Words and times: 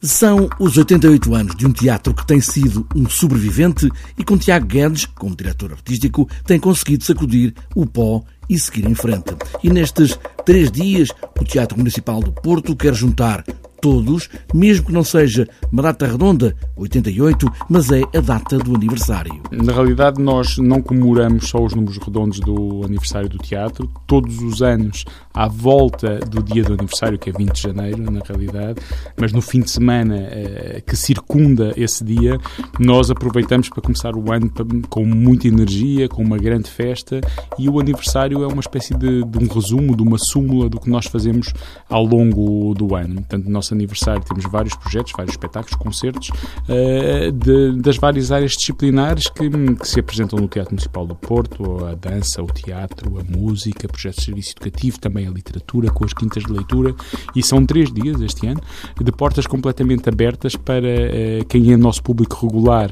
São 0.00 0.48
os 0.60 0.78
88 0.78 1.34
anos 1.34 1.56
de 1.56 1.66
um 1.66 1.72
teatro 1.72 2.14
que 2.14 2.24
tem 2.24 2.40
sido 2.40 2.86
um 2.94 3.10
sobrevivente 3.10 3.90
e 4.16 4.22
com 4.22 4.38
Tiago 4.38 4.64
Guedes, 4.64 5.06
como 5.06 5.34
diretor 5.34 5.72
artístico, 5.72 6.28
tem 6.46 6.60
conseguido 6.60 7.02
sacudir 7.02 7.52
o 7.74 7.84
pó 7.84 8.22
e 8.48 8.56
seguir 8.56 8.86
em 8.86 8.94
frente. 8.94 9.34
E 9.60 9.68
nestes 9.68 10.16
três 10.44 10.70
dias, 10.70 11.08
o 11.36 11.44
Teatro 11.44 11.76
Municipal 11.76 12.20
do 12.20 12.30
Porto 12.30 12.76
quer 12.76 12.94
juntar 12.94 13.44
todos, 13.80 14.28
mesmo 14.54 14.86
que 14.86 14.92
não 14.92 15.04
seja 15.04 15.48
uma 15.72 15.82
data 15.82 16.06
redonda, 16.06 16.54
88, 16.76 17.46
mas 17.68 17.90
é 17.90 18.02
a 18.14 18.20
data 18.20 18.58
do 18.58 18.74
aniversário. 18.74 19.40
Na 19.50 19.72
realidade, 19.72 20.20
nós 20.20 20.58
não 20.58 20.80
comemoramos 20.80 21.48
só 21.48 21.62
os 21.62 21.74
números 21.74 21.98
redondos 21.98 22.40
do 22.40 22.82
aniversário 22.84 23.28
do 23.28 23.38
teatro. 23.38 23.88
Todos 24.06 24.40
os 24.40 24.62
anos, 24.62 25.04
à 25.32 25.48
volta 25.48 26.18
do 26.18 26.42
dia 26.42 26.62
do 26.62 26.74
aniversário, 26.74 27.18
que 27.18 27.30
é 27.30 27.32
20 27.32 27.52
de 27.52 27.62
janeiro, 27.62 28.10
na 28.10 28.20
realidade, 28.20 28.80
mas 29.16 29.32
no 29.32 29.40
fim 29.40 29.60
de 29.60 29.70
semana 29.70 30.16
eh, 30.16 30.82
que 30.86 30.96
circunda 30.96 31.72
esse 31.76 32.04
dia, 32.04 32.38
nós 32.78 33.10
aproveitamos 33.10 33.68
para 33.68 33.82
começar 33.82 34.14
o 34.16 34.32
ano 34.32 34.50
com 34.88 35.04
muita 35.04 35.48
energia, 35.48 36.08
com 36.08 36.22
uma 36.22 36.38
grande 36.38 36.70
festa 36.70 37.20
e 37.58 37.68
o 37.68 37.78
aniversário 37.78 38.42
é 38.42 38.46
uma 38.46 38.60
espécie 38.60 38.94
de, 38.94 39.24
de 39.24 39.38
um 39.38 39.46
resumo, 39.46 39.96
de 39.96 40.02
uma 40.02 40.18
súmula 40.18 40.68
do 40.68 40.80
que 40.80 40.90
nós 40.90 41.06
fazemos 41.06 41.52
ao 41.88 42.04
longo 42.04 42.74
do 42.74 42.94
ano. 42.94 43.16
Portanto, 43.16 43.48
nós 43.48 43.67
nosso 43.68 43.74
aniversário 43.74 44.22
temos 44.22 44.44
vários 44.44 44.74
projetos, 44.74 45.12
vários 45.16 45.32
espetáculos, 45.32 45.74
concertos 45.76 46.30
uh, 46.30 47.32
de, 47.32 47.80
das 47.80 47.96
várias 47.96 48.32
áreas 48.32 48.52
disciplinares 48.52 49.28
que, 49.28 49.48
que, 49.50 49.88
se 49.88 50.00
apresentam 50.00 50.38
no 50.38 50.48
Teatro 50.48 50.72
Municipal 50.72 51.06
do 51.06 51.14
Porto, 51.14 51.84
a 51.84 51.94
dança, 51.94 52.42
o 52.42 52.46
teatro, 52.46 53.18
a 53.18 53.24
música, 53.24 53.88
projetos 53.88 54.20
de 54.20 54.24
serviço 54.24 54.50
educativo, 54.52 54.98
também 54.98 55.26
a 55.26 55.30
literatura, 55.30 55.90
com 55.90 56.04
as 56.04 56.12
quintas 56.12 56.42
de 56.44 56.52
leitura, 56.52 56.94
e 57.34 57.42
são 57.42 57.64
três 57.64 57.92
dias 57.92 58.20
este 58.20 58.46
ano, 58.46 58.60
de 59.00 59.12
portas 59.12 59.46
completamente 59.46 60.08
abertas 60.08 60.56
para 60.56 60.88
uh, 60.88 61.44
quem 61.48 61.72
é 61.72 61.76
nosso 61.76 62.02
público 62.02 62.46
regular 62.46 62.90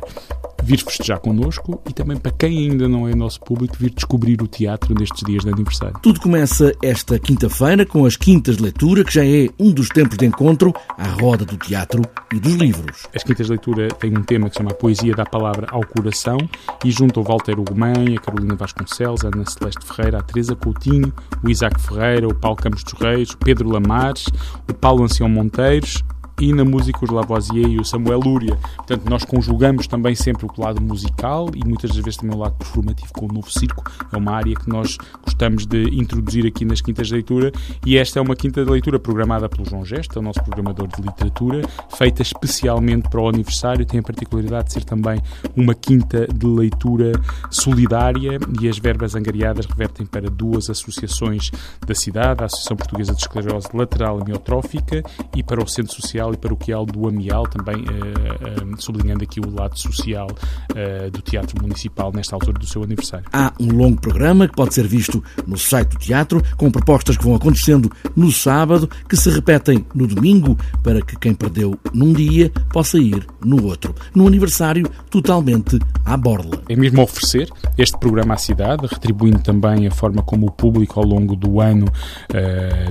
vir 0.66 0.82
festejar 0.82 1.20
connosco 1.20 1.80
e 1.88 1.92
também 1.92 2.16
para 2.16 2.32
quem 2.32 2.70
ainda 2.70 2.88
não 2.88 3.08
é 3.08 3.14
nosso 3.14 3.40
público 3.40 3.76
vir 3.78 3.90
descobrir 3.90 4.42
o 4.42 4.48
teatro 4.48 4.92
nestes 4.98 5.24
dias 5.24 5.44
de 5.44 5.50
aniversário. 5.50 5.96
Tudo 6.02 6.20
começa 6.20 6.74
esta 6.82 7.18
quinta-feira 7.20 7.86
com 7.86 8.04
as 8.04 8.16
quintas 8.16 8.56
de 8.56 8.64
leitura, 8.64 9.04
que 9.04 9.14
já 9.14 9.24
é 9.24 9.48
um 9.60 9.70
dos 9.70 9.88
tempos 9.88 10.18
de 10.18 10.26
encontro 10.26 10.74
à 10.98 11.06
roda 11.06 11.44
do 11.44 11.56
teatro 11.56 12.02
e 12.34 12.40
dos 12.40 12.54
livros. 12.54 13.06
As 13.14 13.22
quintas 13.22 13.46
de 13.46 13.52
leitura 13.52 13.88
têm 13.88 14.18
um 14.18 14.24
tema 14.24 14.48
que 14.48 14.56
se 14.56 14.58
chama 14.58 14.74
Poesia 14.74 15.14
da 15.14 15.24
Palavra 15.24 15.68
ao 15.70 15.86
Coração 15.86 16.38
e 16.84 16.90
junto 16.90 17.20
o 17.20 17.22
Walter 17.22 17.60
Ugumem, 17.60 18.16
a 18.16 18.20
Carolina 18.20 18.56
Vasconcelos, 18.56 19.24
a 19.24 19.28
Ana 19.28 19.44
Celeste 19.46 19.86
Ferreira, 19.86 20.18
a 20.18 20.22
Teresa 20.22 20.56
Coutinho, 20.56 21.12
o 21.44 21.48
Isaac 21.48 21.80
Ferreira, 21.80 22.26
o 22.26 22.34
Paulo 22.34 22.56
Campos 22.56 22.82
dos 22.82 22.94
Reis, 22.94 23.30
o 23.30 23.38
Pedro 23.38 23.70
Lamares, 23.70 24.26
o 24.68 24.74
Paulo 24.74 25.04
Ancião 25.04 25.28
Monteiros, 25.28 26.02
e 26.40 26.52
na 26.52 26.64
música 26.64 26.98
os 27.02 27.10
Lavoisier 27.10 27.68
e 27.68 27.78
o 27.78 27.84
Samuel 27.84 28.20
Lúria. 28.20 28.58
Portanto, 28.76 29.08
nós 29.08 29.24
conjugamos 29.24 29.86
também 29.86 30.14
sempre 30.14 30.46
o 30.46 30.60
lado 30.60 30.80
musical 30.80 31.48
e 31.54 31.66
muitas 31.66 31.90
das 31.90 31.98
vezes 31.98 32.18
também 32.18 32.36
o 32.36 32.40
lado 32.40 32.54
performativo 32.56 33.12
com 33.12 33.26
o 33.26 33.32
Novo 33.32 33.50
Circo. 33.50 33.84
É 34.12 34.16
uma 34.16 34.32
área 34.32 34.54
que 34.54 34.68
nós 34.68 34.98
gostamos 35.24 35.66
de 35.66 35.84
introduzir 35.94 36.46
aqui 36.46 36.64
nas 36.64 36.80
quintas 36.80 37.08
de 37.08 37.14
leitura 37.14 37.52
e 37.84 37.96
esta 37.96 38.18
é 38.18 38.22
uma 38.22 38.36
quinta 38.36 38.64
de 38.64 38.70
leitura 38.70 38.98
programada 38.98 39.48
pelo 39.48 39.68
João 39.68 39.84
Gesto, 39.84 40.18
é 40.18 40.20
o 40.20 40.22
nosso 40.22 40.42
programador 40.42 40.88
de 40.88 41.00
literatura, 41.00 41.62
feita 41.96 42.22
especialmente 42.22 43.08
para 43.08 43.20
o 43.20 43.28
aniversário. 43.28 43.86
Tem 43.86 44.00
a 44.00 44.02
particularidade 44.02 44.68
de 44.68 44.72
ser 44.74 44.84
também 44.84 45.20
uma 45.56 45.74
quinta 45.74 46.26
de 46.26 46.46
leitura 46.46 47.12
solidária 47.50 48.38
e 48.60 48.68
as 48.68 48.78
verbas 48.78 49.14
angariadas 49.14 49.66
revertem 49.66 50.04
para 50.04 50.28
duas 50.28 50.68
associações 50.68 51.50
da 51.86 51.94
cidade, 51.94 52.42
a 52.42 52.46
Associação 52.46 52.76
Portuguesa 52.76 53.14
de 53.14 53.20
Esclerose 53.20 53.68
Lateral 53.72 54.20
Amiotrófica 54.20 55.02
e 55.34 55.42
para 55.42 55.62
o 55.62 55.66
Centro 55.66 55.94
Social 55.94 56.25
social 56.26 56.34
e 56.34 56.36
paroquial 56.36 56.86
do 56.86 57.08
Amial, 57.08 57.46
também 57.46 57.76
uh, 57.76 58.74
uh, 58.74 58.82
sublinhando 58.82 59.22
aqui 59.22 59.40
o 59.40 59.54
lado 59.54 59.78
social 59.78 60.28
uh, 60.30 61.10
do 61.10 61.20
Teatro 61.20 61.60
Municipal 61.60 62.12
nesta 62.12 62.34
altura 62.34 62.58
do 62.58 62.66
seu 62.66 62.82
aniversário. 62.82 63.26
Há 63.32 63.52
um 63.60 63.72
longo 63.72 64.00
programa 64.00 64.48
que 64.48 64.54
pode 64.54 64.74
ser 64.74 64.86
visto 64.86 65.22
no 65.46 65.56
site 65.56 65.90
do 65.90 65.98
teatro, 65.98 66.42
com 66.56 66.70
propostas 66.70 67.16
que 67.16 67.24
vão 67.24 67.34
acontecendo 67.34 67.90
no 68.14 68.30
sábado, 68.32 68.88
que 69.08 69.16
se 69.16 69.30
repetem 69.30 69.84
no 69.94 70.06
domingo, 70.06 70.56
para 70.82 71.00
que 71.02 71.16
quem 71.16 71.34
perdeu 71.34 71.78
num 71.92 72.12
dia 72.12 72.50
possa 72.72 72.98
ir 72.98 73.26
no 73.44 73.64
outro. 73.64 73.94
No 74.14 74.26
aniversário, 74.26 74.88
totalmente 75.10 75.78
à 76.04 76.16
borla. 76.16 76.62
É 76.68 76.76
mesmo 76.76 77.02
oferecer 77.02 77.48
este 77.78 77.98
programa 77.98 78.34
à 78.34 78.36
cidade, 78.36 78.86
retribuindo 78.86 79.40
também 79.40 79.86
a 79.86 79.90
forma 79.90 80.22
como 80.22 80.46
o 80.46 80.50
público 80.50 80.98
ao 80.98 81.06
longo 81.06 81.36
do 81.36 81.60
ano 81.60 81.86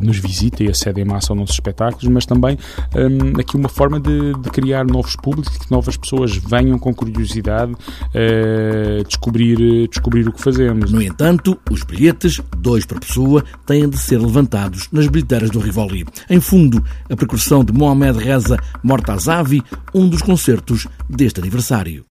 nos 0.02 0.18
visita 0.18 0.64
e 0.64 0.70
acede 0.70 1.02
em 1.02 1.06
massa 1.06 1.34
aos 1.34 1.40
nossos 1.40 1.56
espetáculos, 1.56 2.06
mas 2.08 2.26
também 2.26 2.58
um, 2.96 3.25
aqui 3.40 3.56
uma 3.56 3.69
forma 3.69 4.00
de, 4.00 4.34
de, 4.34 4.50
criar 4.50 4.86
novos 4.86 5.16
públicos, 5.16 5.58
que 5.58 5.72
novas 5.72 5.96
pessoas 5.97 6.36
venham 6.36 6.78
com 6.78 6.94
curiosidade 6.94 7.72
uh, 7.72 9.03
descobrir, 9.08 9.88
descobrir 9.88 10.28
o 10.28 10.34
que 10.34 10.41
fazemos. 10.41 10.91
No 10.91 11.02
entanto, 11.02 11.58
os 11.72 11.84
bilhetes, 11.84 12.41
dois 12.58 12.85
por 12.85 13.00
pessoa, 13.00 13.44
têm 13.66 13.88
de 13.88 13.97
ser 13.97 14.19
levantados 14.19 14.88
nas 14.91 15.08
bilheteiras 15.08 15.50
do 15.50 15.59
Rivoli. 15.59 16.06
Em 16.30 16.40
fundo, 16.40 16.84
a 17.09 17.16
percussão 17.16 17.64
de 17.64 17.72
Mohamed 17.72 18.19
Reza 18.19 18.58
Mortazavi, 18.84 19.64
um 19.94 20.08
dos 20.09 20.22
concertos 20.22 20.88
deste 21.09 21.40
aniversário. 21.40 22.03